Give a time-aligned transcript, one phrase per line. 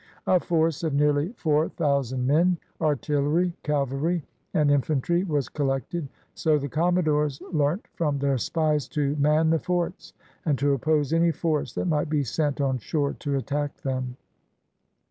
[0.25, 6.67] A force of nearly four thousand men, artillery, cavalry, and infantry, was collected, so the
[6.69, 11.85] commodores learnt from their spies, to man the forts, and to oppose any force that
[11.85, 14.17] might be sent on shore to attack them.